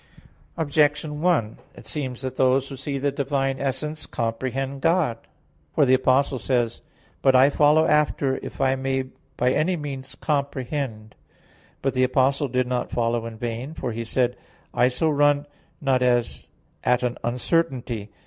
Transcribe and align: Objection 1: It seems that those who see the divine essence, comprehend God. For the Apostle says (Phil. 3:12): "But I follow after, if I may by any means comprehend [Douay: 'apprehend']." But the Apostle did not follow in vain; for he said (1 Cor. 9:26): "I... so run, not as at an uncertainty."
Objection 0.57 1.21
1: 1.21 1.59
It 1.75 1.85
seems 1.85 2.23
that 2.23 2.35
those 2.35 2.67
who 2.69 2.75
see 2.75 2.97
the 2.97 3.11
divine 3.11 3.59
essence, 3.59 4.07
comprehend 4.07 4.81
God. 4.81 5.19
For 5.75 5.85
the 5.85 5.93
Apostle 5.93 6.39
says 6.39 6.77
(Phil. 6.77 6.81
3:12): 7.19 7.21
"But 7.21 7.35
I 7.35 7.49
follow 7.51 7.85
after, 7.85 8.37
if 8.41 8.59
I 8.59 8.75
may 8.75 9.03
by 9.37 9.51
any 9.51 9.75
means 9.75 10.15
comprehend 10.15 11.11
[Douay: 11.11 11.11
'apprehend']." 11.11 11.81
But 11.83 11.93
the 11.93 12.03
Apostle 12.03 12.47
did 12.47 12.65
not 12.65 12.89
follow 12.89 13.27
in 13.27 13.37
vain; 13.37 13.75
for 13.75 13.91
he 13.91 14.03
said 14.03 14.37
(1 14.71 14.71
Cor. 14.71 14.71
9:26): 14.71 14.71
"I... 14.73 14.87
so 14.87 15.09
run, 15.11 15.45
not 15.79 16.01
as 16.01 16.47
at 16.83 17.03
an 17.03 17.19
uncertainty." 17.23 18.09